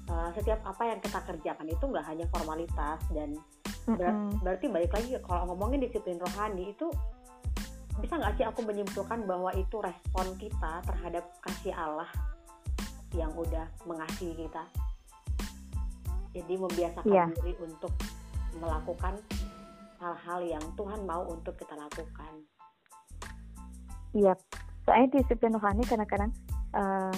uh, 0.07 0.29
setiap 0.33 0.63
apa 0.63 0.83
yang 0.95 0.99
kita 1.03 1.19
kerjakan 1.27 1.67
itu 1.67 1.83
nggak 1.83 2.05
hanya 2.07 2.25
formalitas 2.31 2.99
dan 3.11 3.35
ber 3.89 4.09
mm-hmm. 4.09 4.41
berarti 4.45 4.65
balik 4.71 4.91
lagi 4.95 5.09
kalau 5.25 5.53
ngomongin 5.53 5.83
disiplin 5.83 6.19
rohani 6.21 6.71
itu 6.71 6.87
bisa 7.99 8.15
nggak 8.15 8.39
sih 8.39 8.45
aku 8.47 8.63
menyimpulkan 8.63 9.27
bahwa 9.27 9.51
itu 9.59 9.75
respon 9.83 10.27
kita 10.39 10.79
terhadap 10.87 11.23
kasih 11.43 11.75
Allah 11.75 12.07
yang 13.17 13.33
udah 13.35 13.67
mengasihi 13.83 14.47
kita 14.47 14.63
jadi 16.31 16.53
membiasakan 16.55 17.11
yeah. 17.11 17.27
diri 17.41 17.57
untuk 17.59 17.91
melakukan 18.61 19.17
hal-hal 19.99 20.39
yang 20.45 20.63
Tuhan 20.77 21.03
mau 21.03 21.27
untuk 21.27 21.57
kita 21.59 21.75
lakukan 21.75 22.33
iya 24.15 24.33
soalnya 24.87 25.19
disiplin 25.19 25.57
rohani 25.57 25.83
kadang-kadang 25.83 26.31
uh, 26.77 27.11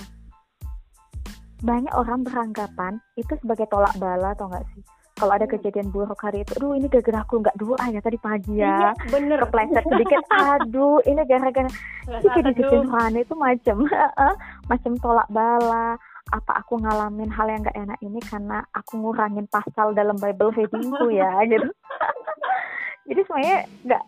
banyak 1.61 1.93
orang 1.93 2.25
beranggapan 2.25 2.93
itu 3.17 3.33
sebagai 3.37 3.69
tolak 3.69 3.93
bala 4.01 4.33
atau 4.33 4.49
enggak 4.49 4.65
sih 4.73 4.83
kalau 5.21 5.37
ada 5.37 5.45
hmm. 5.45 5.53
kejadian 5.53 5.93
buruk 5.93 6.17
hari 6.17 6.41
itu, 6.41 6.57
aduh 6.57 6.73
ini 6.73 6.89
gara-gara 6.89 7.21
aku 7.21 7.45
nggak 7.45 7.57
doa 7.61 7.85
ya 7.93 8.01
tadi 8.01 8.17
pagi 8.17 8.57
ya, 8.57 8.89
iya, 8.89 8.91
bener. 9.13 9.37
kepleset 9.45 9.85
sedikit, 9.85 10.23
aduh 10.33 10.97
ini 11.05 11.21
gara-gara 11.29 11.69
jadi 12.09 12.39
disiplin 12.49 12.89
rohani 12.89 13.21
itu 13.21 13.35
macam 13.37 13.85
macam 14.71 14.91
tolak 14.97 15.29
bala, 15.29 15.93
apa 16.33 16.51
aku 16.63 16.81
ngalamin 16.81 17.29
hal 17.29 17.47
yang 17.53 17.61
nggak 17.61 17.77
enak 17.77 17.99
ini 18.01 18.17
karena 18.25 18.65
aku 18.73 18.97
ngurangin 18.97 19.45
pasal 19.51 19.93
dalam 19.93 20.17
Bible 20.17 20.57
readingku 20.57 21.13
ya 21.13 21.29
gitu. 21.45 21.69
jadi 23.13 23.21
semuanya 23.29 23.57
nggak 23.85 24.03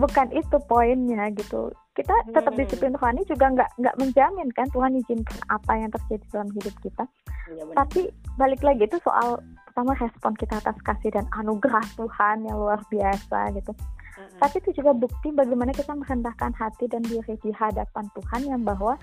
bukan 0.00 0.26
itu 0.32 0.56
poinnya 0.64 1.28
gitu 1.36 1.68
kita 1.96 2.12
tetap 2.28 2.52
hmm. 2.52 2.60
disiplin 2.60 2.92
rohani 2.92 3.24
juga 3.24 3.48
nggak 3.48 3.70
nggak 3.80 3.96
menjamin 3.96 4.48
kan 4.52 4.68
Tuhan 4.68 5.00
izinkan 5.00 5.40
apa 5.48 5.72
yang 5.80 5.88
terjadi 5.88 6.24
dalam 6.28 6.50
hidup 6.52 6.74
kita 6.84 7.04
ya, 7.48 7.64
tapi 7.72 8.12
balik 8.36 8.60
lagi 8.60 8.84
itu 8.84 9.00
soal 9.00 9.40
pertama 9.64 9.96
respon 9.96 10.36
kita 10.36 10.60
atas 10.60 10.76
kasih 10.84 11.10
dan 11.16 11.24
anugerah 11.32 11.84
Tuhan 11.96 12.44
yang 12.44 12.56
luar 12.60 12.84
biasa 12.92 13.56
gitu 13.56 13.72
hmm. 13.72 14.38
tapi 14.44 14.60
itu 14.60 14.70
juga 14.76 14.92
bukti 14.92 15.32
bagaimana 15.32 15.72
kita 15.72 15.96
merendahkan 15.96 16.52
hati 16.52 16.84
dan 16.92 17.00
diri 17.08 17.34
di 17.40 17.50
hadapan 17.56 18.04
Tuhan 18.12 18.40
yang 18.44 18.60
bahwa 18.60 19.00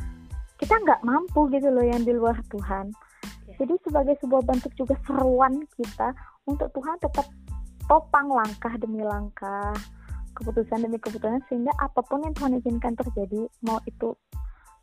kita 0.62 0.77
nggak 0.77 1.01
mampu 1.01 1.50
gitu 1.50 1.73
loh 1.73 1.83
yang 1.83 2.05
di 2.05 2.13
luar 2.13 2.38
Tuhan 2.53 2.93
ya. 3.50 3.57
jadi 3.57 3.73
sebagai 3.81 4.21
sebuah 4.21 4.45
bentuk 4.45 4.71
juga 4.77 4.93
seruan 5.09 5.65
kita 5.81 6.13
untuk 6.45 6.69
Tuhan 6.77 7.01
tetap 7.01 7.25
topang 7.89 8.29
langkah 8.29 8.73
demi 8.77 9.01
langkah 9.01 9.73
keputusan 10.43 10.83
demi 10.83 11.00
keputusan 11.00 11.39
sehingga 11.47 11.71
apa 11.79 12.03
pun 12.03 12.19
yang 12.27 12.35
Tuhan 12.35 12.59
izinkan 12.59 12.93
terjadi 13.00 13.47
mau 13.63 13.79
itu 13.88 14.12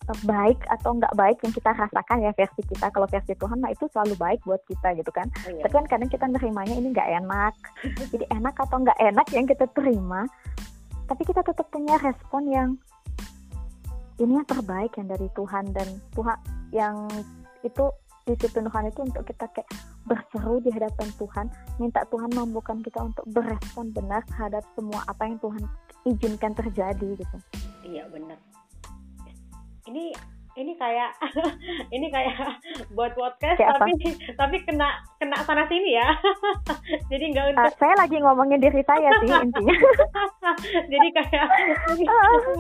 uh, 0.09 0.19
baik 0.25 0.57
atau 0.73 0.97
nggak 0.97 1.12
baik 1.12 1.37
yang 1.45 1.52
kita 1.52 1.71
rasakan 1.76 2.25
ya 2.25 2.33
versi 2.33 2.64
kita. 2.64 2.88
Kalau 2.88 3.05
versi 3.05 3.37
Tuhan 3.37 3.61
nah 3.61 3.69
itu 3.69 3.85
selalu 3.93 4.17
baik 4.17 4.40
buat 4.49 4.64
kita 4.64 4.97
gitu 4.97 5.12
kan. 5.12 5.29
Oh, 5.45 5.52
iya. 5.52 5.62
tapi 5.69 5.75
kan 5.76 5.87
kadang 5.87 6.09
kita 6.09 6.25
nerimanya 6.25 6.75
ini 6.81 6.88
nggak 6.97 7.11
enak. 7.21 7.55
Jadi 8.17 8.25
enak 8.33 8.55
atau 8.57 8.76
nggak 8.81 8.99
enak 8.99 9.26
yang 9.37 9.45
kita 9.45 9.69
terima 9.76 10.25
tapi 11.11 11.26
kita 11.26 11.43
tetap 11.43 11.67
punya 11.75 11.99
respon 11.99 12.47
yang 12.47 12.71
ini 14.23 14.38
yang 14.38 14.47
terbaik 14.47 14.95
yang 14.95 15.09
dari 15.11 15.29
Tuhan. 15.35 15.64
Dan 15.75 15.88
Tuhan 16.14 16.38
yang 16.73 16.97
itu 17.67 17.85
disiplin 18.29 18.69
rohani 18.69 18.93
itu 18.93 19.03
untuk 19.05 19.25
kita 19.25 19.47
kayak 19.53 19.69
berseru 20.05 20.61
di 20.61 20.71
hadapan 20.73 21.09
Tuhan. 21.17 21.47
Minta 21.81 22.00
Tuhan 22.09 22.31
mampukan 22.33 22.79
kita 22.85 23.00
untuk 23.05 23.25
berespon 23.31 23.93
benar 23.93 24.25
terhadap 24.29 24.65
semua 24.77 25.00
apa 25.09 25.23
yang 25.29 25.37
Tuhan 25.41 25.62
izinkan 26.09 26.53
terjadi 26.57 27.09
gitu. 27.17 27.37
Iya 27.85 28.09
benar. 28.12 28.39
Ini 29.89 30.15
ini 30.61 30.76
kayak 30.76 31.11
ini 31.97 32.07
kayak 32.12 32.37
buat 32.97 33.17
podcast 33.17 33.57
kayak 33.57 33.81
tapi 33.81 33.93
apa? 33.97 34.11
tapi 34.37 34.57
kena 34.69 34.88
kena 35.17 35.37
sana 35.49 35.64
sini 35.73 35.97
ya. 35.97 36.09
Jadi 37.11 37.25
nggak 37.33 37.47
untuk 37.57 37.73
uh, 37.73 37.79
saya 37.81 37.95
lagi 37.97 38.17
ngomongin 38.21 38.61
diri 38.61 38.85
saya 38.85 39.09
sih 39.25 39.29
intinya. 39.33 39.76
Jadi 40.93 41.09
kayak 41.17 41.47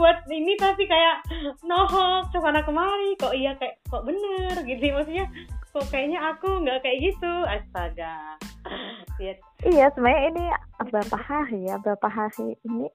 buat 0.00 0.18
ini 0.32 0.56
tapi 0.56 0.88
kayak 0.88 1.20
nohok 1.62 2.32
ke 2.32 2.38
sana 2.40 2.64
kemari 2.64 3.12
kok 3.20 3.36
iya 3.36 3.52
kayak 3.60 3.76
kok 3.92 4.08
bener 4.08 4.54
gitu. 4.64 4.84
Maksudnya 4.96 5.28
kok 5.70 5.86
kayaknya 5.92 6.18
aku 6.24 6.48
nggak 6.64 6.80
kayak 6.80 6.98
gitu. 7.12 7.32
Astaga. 7.44 8.40
Iya. 9.20 9.92
Sebenarnya 9.92 10.22
ini 10.32 10.44
berapa 10.88 11.16
hari 11.20 11.68
ya? 11.68 11.76
Berapa 11.76 12.08
hari 12.08 12.56
ini? 12.64 12.88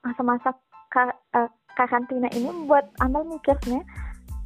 Masa-masa 0.00 0.56
uh, 1.36 1.50
karantina 1.78 2.26
ini 2.34 2.50
membuat 2.50 2.90
Amal 2.98 3.22
mikirnya 3.30 3.86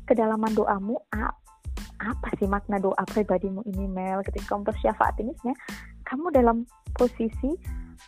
kedalaman 0.05 0.53
doamu 0.53 1.01
apa 2.03 2.29
sih 2.37 2.45
makna 2.51 2.77
doa 2.77 3.01
pribadimu 3.09 3.65
ini 3.65 3.89
Mel? 3.89 4.21
Ketika 4.27 4.53
kamu 4.53 4.69
bersyafaat 4.69 5.17
ini 5.23 5.33
sebenarnya 5.41 5.59
kamu 6.05 6.27
dalam 6.35 6.57
posisi 6.93 7.57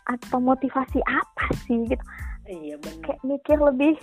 atau 0.05 0.37
motivasi 0.37 1.01
apa 1.01 1.45
sih 1.65 1.89
gitu. 1.89 2.03
Iya 2.45 2.77
benar. 2.77 3.01
Kayak 3.01 3.21
mikir 3.25 3.57
lebih 3.57 3.95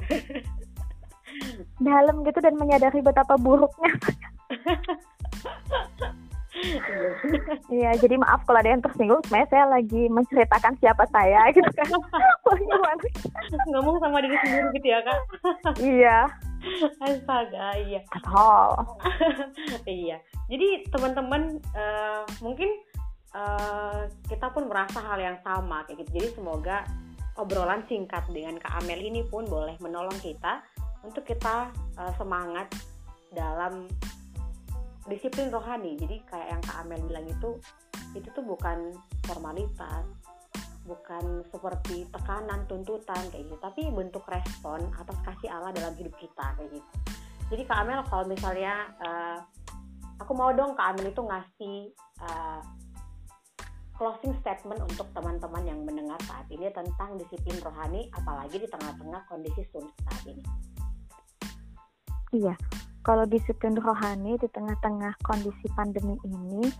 dalam 1.86 2.26
gitu 2.26 2.38
dan 2.42 2.58
menyadari 2.58 2.98
betapa 3.04 3.38
buruknya 3.38 3.92
Iya, 7.76 7.90
jadi 7.98 8.14
maaf 8.20 8.44
kalau 8.46 8.60
ada 8.60 8.70
yang 8.70 8.84
tersinggung. 8.84 9.20
Sebenarnya 9.26 9.50
saya 9.50 9.64
lagi 9.66 10.02
menceritakan 10.08 10.74
siapa 10.78 11.04
saya 11.10 11.48
gitu 11.56 11.70
kan. 11.72 11.88
Ngomong 13.72 13.98
sama 13.98 14.22
diri 14.22 14.36
sendiri 14.44 14.68
gitu 14.78 14.86
ya 14.92 15.00
kak? 15.02 15.20
iya. 15.82 16.18
Astaga, 17.02 17.74
iya. 17.82 18.00
Oh. 18.30 18.76
iya. 19.88 20.22
Jadi 20.46 20.86
teman-teman 20.94 21.58
uh, 21.74 22.22
mungkin 22.38 22.70
uh, 23.34 24.06
kita 24.30 24.52
pun 24.54 24.70
merasa 24.70 25.02
hal 25.02 25.18
yang 25.18 25.38
sama 25.42 25.82
kayak 25.88 26.06
gitu. 26.06 26.22
Jadi 26.22 26.28
semoga 26.38 26.86
obrolan 27.40 27.82
singkat 27.88 28.22
dengan 28.28 28.60
Kak 28.60 28.84
Amel 28.84 29.00
ini 29.00 29.24
pun 29.24 29.48
boleh 29.48 29.74
menolong 29.80 30.14
kita 30.20 30.60
untuk 31.02 31.24
kita 31.26 31.72
uh, 31.98 32.12
semangat 32.20 32.68
dalam 33.32 33.88
disiplin 35.10 35.50
rohani. 35.50 35.98
Jadi 35.98 36.22
kayak 36.26 36.48
yang 36.58 36.62
Kak 36.62 36.76
Amel 36.84 37.02
bilang 37.06 37.26
itu 37.26 37.58
itu 38.12 38.28
tuh 38.30 38.44
bukan 38.44 38.92
formalitas 39.24 40.04
bukan 40.82 41.46
seperti 41.46 42.10
tekanan 42.10 42.66
tuntutan 42.66 43.22
kayak 43.30 43.46
gitu. 43.46 43.56
Tapi 43.58 43.82
bentuk 43.90 44.22
respon 44.26 44.82
atas 44.98 45.18
kasih 45.26 45.50
Allah 45.50 45.70
dalam 45.74 45.94
hidup 45.94 46.14
kita 46.18 46.58
kayak 46.58 46.70
gitu. 46.70 46.90
Jadi 47.52 47.62
Kak 47.66 47.78
Amel 47.82 48.00
kalau 48.06 48.24
misalnya 48.26 48.74
uh, 49.02 49.38
aku 50.22 50.32
mau 50.34 50.50
dong 50.54 50.74
Kak 50.78 50.94
Amel 50.94 51.10
itu 51.10 51.22
ngasih 51.22 51.76
uh, 52.22 52.60
closing 53.98 54.34
statement 54.42 54.82
untuk 54.82 55.06
teman-teman 55.14 55.62
yang 55.62 55.78
mendengar 55.86 56.18
saat 56.26 56.46
ini 56.50 56.66
tentang 56.74 57.14
disiplin 57.20 57.58
rohani 57.62 58.10
apalagi 58.18 58.58
di 58.58 58.66
tengah-tengah 58.66 59.22
kondisi 59.30 59.62
sulit 59.70 59.94
saat 60.06 60.22
ini. 60.26 60.44
Iya 62.32 62.56
kalau 63.02 63.26
disiplin 63.26 63.74
rohani 63.78 64.38
di 64.38 64.48
tengah-tengah 64.50 65.18
kondisi 65.26 65.66
pandemi 65.74 66.14
ini, 66.22 66.70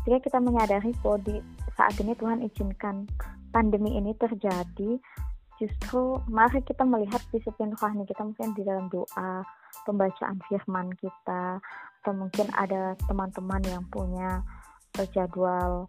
ketika 0.00 0.18
kita 0.24 0.38
menyadari 0.40 0.92
bahwa 1.04 1.20
di 1.24 1.36
saat 1.76 1.94
ini 2.00 2.16
Tuhan 2.16 2.40
izinkan 2.44 3.04
pandemi 3.52 4.00
ini 4.00 4.16
terjadi, 4.16 4.96
justru 5.60 6.16
mari 6.28 6.64
kita 6.64 6.88
melihat 6.88 7.20
disiplin 7.32 7.76
rohani 7.76 8.08
kita 8.08 8.24
mungkin 8.24 8.56
di 8.56 8.64
dalam 8.64 8.88
doa, 8.88 9.44
pembacaan 9.84 10.40
firman 10.48 10.88
kita, 10.96 11.60
atau 12.00 12.12
mungkin 12.16 12.48
ada 12.56 12.96
teman-teman 13.04 13.62
yang 13.68 13.84
punya 13.92 14.40
jadwal 15.14 15.86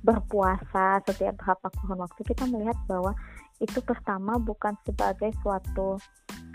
berpuasa 0.00 0.98
setiap 1.04 1.36
berapa 1.38 1.66
kurun 1.76 2.02
waktu 2.02 2.20
kita 2.24 2.48
melihat 2.48 2.74
bahwa 2.88 3.12
itu 3.60 3.78
pertama 3.84 4.40
bukan 4.40 4.72
sebagai 4.88 5.30
suatu 5.44 6.00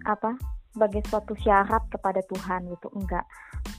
apa 0.03 0.33
sebagai 0.75 1.01
suatu 1.07 1.31
syarat 1.39 1.79
kepada 1.87 2.19
Tuhan 2.27 2.67
gitu 2.67 2.91
enggak. 2.99 3.23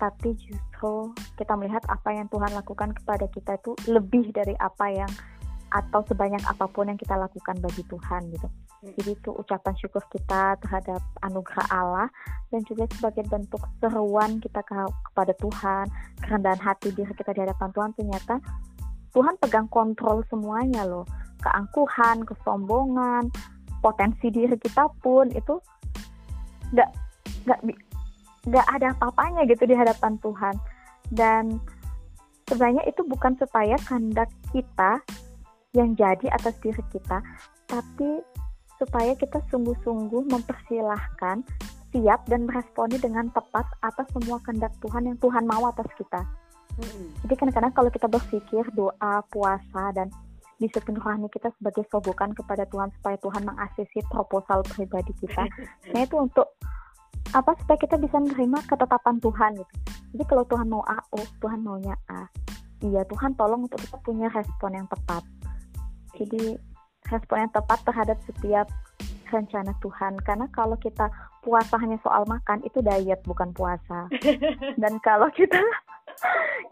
Tapi 0.00 0.32
justru 0.40 1.12
kita 1.36 1.52
melihat 1.60 1.84
apa 1.92 2.08
yang 2.16 2.26
Tuhan 2.32 2.56
lakukan 2.56 2.96
kepada 2.96 3.28
kita 3.28 3.60
itu 3.60 3.76
lebih 3.92 4.32
dari 4.32 4.56
apa 4.56 4.88
yang 4.88 5.12
atau 5.76 6.00
sebanyak 6.08 6.40
apa 6.46 6.64
pun 6.72 6.88
yang 6.88 6.96
kita 6.96 7.12
lakukan 7.18 7.58
bagi 7.60 7.84
Tuhan 7.84 8.32
gitu. 8.32 8.48
Jadi 8.86 9.10
itu 9.18 9.30
ucapan 9.34 9.74
syukur 9.76 10.00
kita 10.08 10.56
terhadap 10.62 11.02
anugerah 11.26 11.66
Allah 11.68 12.08
dan 12.54 12.62
juga 12.64 12.86
sebagai 12.94 13.26
bentuk 13.26 13.60
seruan 13.82 14.38
kita 14.38 14.62
ke, 14.62 14.74
kepada 15.10 15.32
Tuhan 15.42 15.84
kerendahan 16.22 16.60
hati 16.62 16.94
diri 16.94 17.10
kita 17.12 17.34
di 17.34 17.40
hadapan 17.42 17.68
Tuhan 17.74 17.90
ternyata 17.98 18.34
Tuhan 19.10 19.34
pegang 19.42 19.66
kontrol 19.68 20.22
semuanya 20.30 20.86
loh. 20.86 21.04
Keangkuhan 21.42 22.24
kesombongan 22.24 23.28
potensi 23.82 24.30
diri 24.30 24.54
kita 24.56 24.86
pun 25.02 25.28
itu 25.34 25.58
nggak 26.74 26.90
nggak 27.46 27.60
nggak 28.46 28.66
ada 28.70 28.94
apa-apanya 28.98 29.42
gitu 29.50 29.66
di 29.66 29.74
hadapan 29.74 30.18
Tuhan 30.22 30.54
dan 31.14 31.58
sebenarnya 32.46 32.86
itu 32.86 33.02
bukan 33.06 33.34
supaya 33.38 33.74
kehendak 33.86 34.30
kita 34.54 35.02
yang 35.74 35.98
jadi 35.98 36.30
atas 36.30 36.54
diri 36.62 36.82
kita 36.94 37.18
tapi 37.66 38.22
supaya 38.78 39.16
kita 39.18 39.42
sungguh-sungguh 39.50 40.30
mempersilahkan 40.30 41.42
siap 41.90 42.28
dan 42.28 42.44
meresponi 42.44 43.00
dengan 43.00 43.32
tepat 43.32 43.64
atas 43.80 44.06
semua 44.12 44.36
kehendak 44.44 44.72
Tuhan 44.84 45.08
yang 45.08 45.18
Tuhan 45.18 45.48
mau 45.48 45.64
atas 45.64 45.88
kita. 45.96 46.22
Jadi 47.24 47.34
kadang-kadang 47.40 47.72
kalau 47.72 47.88
kita 47.88 48.04
berpikir 48.04 48.68
doa, 48.76 49.24
puasa 49.32 49.96
dan 49.96 50.12
disiplin 50.56 50.96
rohani 50.96 51.28
kita 51.28 51.52
sebagai 51.60 51.84
sogokan 51.92 52.32
kepada 52.32 52.64
Tuhan 52.72 52.88
supaya 53.00 53.16
Tuhan 53.20 53.42
mengasisi 53.44 54.00
proposal 54.08 54.64
pribadi 54.64 55.12
kita. 55.20 55.44
Nah 55.92 56.00
itu 56.04 56.16
untuk 56.16 56.56
apa 57.34 57.52
supaya 57.58 57.78
kita 57.80 57.96
bisa 57.98 58.16
menerima 58.22 58.58
ketetapan 58.70 59.16
Tuhan 59.18 59.50
gitu. 59.58 59.74
Jadi 60.16 60.24
kalau 60.30 60.44
Tuhan 60.48 60.66
mau 60.70 60.82
A, 60.86 60.98
oh 61.12 61.26
Tuhan 61.42 61.60
maunya 61.60 61.96
A. 62.08 62.30
Iya 62.84 63.02
Tuhan 63.08 63.34
tolong 63.34 63.66
untuk 63.66 63.80
kita 63.82 63.98
punya 64.04 64.28
respon 64.32 64.76
yang 64.76 64.86
tepat. 64.88 65.24
Jadi 66.16 66.56
respon 67.10 67.46
yang 67.46 67.52
tepat 67.52 67.78
terhadap 67.84 68.18
setiap 68.24 68.66
rencana 69.30 69.74
Tuhan. 69.82 70.16
Karena 70.22 70.46
kalau 70.54 70.78
kita 70.78 71.10
puasa 71.42 71.78
hanya 71.78 71.98
soal 72.02 72.26
makan 72.26 72.62
itu 72.62 72.78
diet 72.82 73.20
bukan 73.26 73.50
puasa. 73.54 74.06
Dan 74.82 74.98
kalau 75.02 75.30
kita 75.34 75.58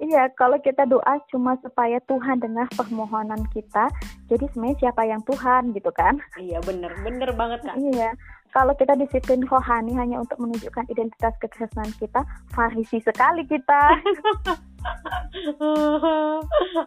iya, 0.01 0.29
kalau 0.35 0.59
kita 0.61 0.85
doa 0.89 1.21
cuma 1.31 1.57
supaya 1.61 2.01
Tuhan 2.09 2.41
dengar 2.41 2.69
permohonan 2.75 3.45
kita, 3.53 3.89
jadi 4.29 4.45
sebenarnya 4.53 4.79
siapa 4.89 5.03
yang 5.05 5.23
Tuhan 5.29 5.73
gitu 5.77 5.91
kan? 5.95 6.19
Iya, 6.41 6.59
bener, 6.65 6.93
bener 7.05 7.31
banget 7.37 7.61
kak. 7.65 7.77
Iya, 7.77 8.17
kalau 8.55 8.71
kita 8.79 8.95
disiplin 8.95 9.43
rohani 9.51 9.99
hanya 9.99 10.23
untuk 10.23 10.39
menunjukkan 10.39 10.87
identitas 10.87 11.35
kekristenan 11.43 11.91
kita, 11.99 12.23
farisi 12.55 13.03
sekali 13.03 13.43
kita. 13.51 13.83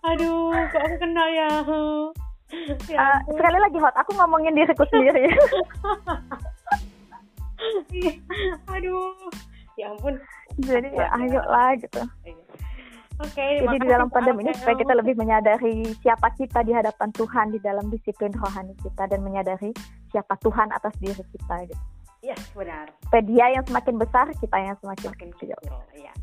Aduh, 0.08 0.56
kok 0.72 0.82
aku 0.88 0.96
kena 1.04 1.26
ya. 1.28 1.52
ya 2.88 2.96
uh, 2.96 3.20
sekali 3.28 3.60
lagi 3.60 3.78
hot, 3.84 3.92
aku 4.00 4.16
ngomongin 4.16 4.56
diriku 4.56 4.88
sendiri. 4.96 5.28
Aduh, 8.72 9.12
ya 9.76 9.92
ampun. 9.92 10.16
Jadi 10.64 10.88
ya 10.96 11.12
ayo 11.20 11.42
lah 11.52 11.76
gitu. 11.76 12.02
Iya. 13.18 13.26
Okay, 13.34 13.52
Jadi 13.66 13.78
di 13.82 13.88
dalam 13.90 14.10
pandemi 14.14 14.46
ini 14.46 14.54
supaya 14.54 14.78
kita 14.78 14.94
lebih 14.94 15.18
menyadari 15.18 15.90
siapa 16.06 16.30
kita 16.38 16.62
di 16.62 16.70
hadapan 16.70 17.10
Tuhan 17.18 17.50
di 17.50 17.58
dalam 17.58 17.90
disiplin 17.90 18.30
rohani 18.38 18.78
kita 18.78 19.10
dan 19.10 19.26
menyadari 19.26 19.74
siapa 20.14 20.38
Tuhan 20.38 20.70
atas 20.70 20.94
diri 21.02 21.24
kita 21.34 21.66
gitu. 21.66 21.84
Iya, 22.22 22.34
yes, 22.38 22.42
benar. 22.54 22.86
Supaya 23.10 23.24
dia 23.26 23.46
yang 23.58 23.66
semakin 23.66 23.96
besar, 23.98 24.26
kita 24.38 24.58
yang 24.58 24.78
semakin, 24.82 25.10
semakin 25.10 25.30
kecil. 25.38 25.58
Iya. 25.94 26.14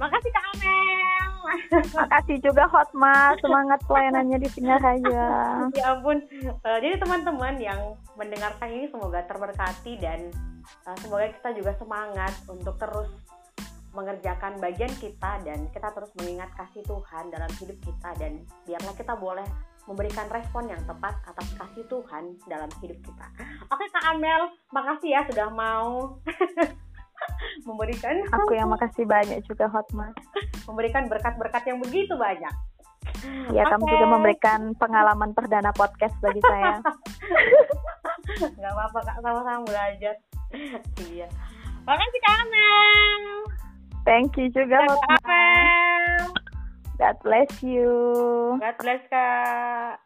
Makasih 0.00 0.30
Kak 0.32 0.44
Amel. 0.56 1.32
Makasih 2.00 2.36
juga 2.42 2.64
Hotma, 2.68 3.36
semangat 3.38 3.80
pelayanannya 3.86 4.38
di 4.40 4.48
Singaraja. 4.50 5.24
ya 5.78 5.84
ampun. 5.94 6.18
Uh, 6.64 6.78
jadi 6.80 6.96
teman-teman 6.98 7.54
yang 7.60 7.80
mendengarkan 8.16 8.68
ini 8.72 8.88
semoga 8.88 9.20
terberkati 9.28 10.00
dan 10.00 10.32
uh, 10.88 10.96
semoga 11.00 11.28
kita 11.30 11.50
juga 11.54 11.72
semangat 11.76 12.32
untuk 12.48 12.74
terus 12.80 13.10
mengerjakan 13.92 14.56
bagian 14.56 14.92
kita 14.96 15.40
dan 15.44 15.68
kita 15.68 15.88
terus 15.92 16.10
mengingat 16.16 16.48
kasih 16.56 16.80
Tuhan 16.84 17.28
dalam 17.28 17.50
hidup 17.60 17.78
kita 17.84 18.10
dan 18.16 18.40
biarlah 18.64 18.94
kita 18.96 19.14
boleh 19.16 19.44
memberikan 19.84 20.26
respon 20.32 20.70
yang 20.70 20.80
tepat 20.88 21.18
atas 21.28 21.48
kasih 21.58 21.84
Tuhan 21.90 22.38
dalam 22.48 22.70
hidup 22.80 22.98
kita. 23.04 23.26
Oke 23.68 23.84
Kak 23.92 24.04
Amel, 24.14 24.48
makasih 24.72 25.10
ya 25.12 25.20
sudah 25.28 25.48
mau 25.52 26.16
memberikan 27.68 28.16
Aku 28.32 28.52
yang 28.56 28.70
makasih 28.72 29.04
banyak 29.06 29.44
juga 29.46 29.68
Hotma. 29.68 30.10
memberikan 30.66 31.06
berkat-berkat 31.10 31.62
yang 31.68 31.78
begitu 31.82 32.14
banyak. 32.16 32.54
Ya, 33.54 33.66
kamu 33.66 33.82
Oke. 33.86 33.92
juga 33.94 34.06
memberikan 34.06 34.60
pengalaman 34.78 35.30
perdana 35.34 35.70
podcast 35.74 36.14
bagi 36.22 36.42
saya. 36.42 36.78
Gak 38.62 38.72
apa-apa 38.72 38.98
kak, 39.02 39.16
sama-sama 39.22 39.62
belajar. 39.66 40.14
iya. 41.10 41.26
Makasih 41.82 42.20
Kak 42.22 42.34
Amel. 42.46 43.22
Thank 44.04 44.36
you 44.36 44.50
juga. 44.50 44.82
Amel. 44.82 46.34
God 46.98 47.16
bless 47.22 47.50
you. 47.62 47.90
God 48.62 48.76
bless 48.78 49.02
Kak. 49.10 49.98